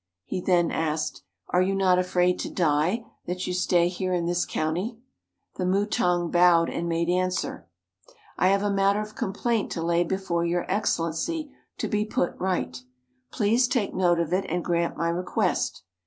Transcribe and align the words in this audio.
He 0.25 0.41
then 0.41 0.71
asked, 0.71 1.21
"Are 1.49 1.61
you 1.61 1.75
not 1.75 1.99
afraid 1.99 2.39
to 2.39 2.49
die, 2.49 3.05
that 3.27 3.45
you 3.45 3.53
stay 3.53 3.87
here 3.87 4.15
in 4.15 4.25
this 4.25 4.47
county?" 4.47 4.97
The 5.57 5.63
mutang 5.63 6.31
bowed, 6.31 6.71
and 6.71 6.89
made 6.89 7.07
answer, 7.07 7.67
"I 8.35 8.47
have 8.47 8.63
a 8.63 8.71
matter 8.73 9.01
of 9.01 9.13
complaint 9.13 9.71
to 9.73 9.83
lay 9.83 10.03
before 10.03 10.43
your 10.43 10.65
Excellency 10.67 11.51
to 11.77 11.87
be 11.87 12.03
put 12.03 12.35
right; 12.39 12.81
please 13.31 13.67
take 13.67 13.93
note 13.93 14.19
of 14.19 14.33
it 14.33 14.45
and 14.49 14.65
grant 14.65 14.97
my 14.97 15.09
request. 15.09 15.83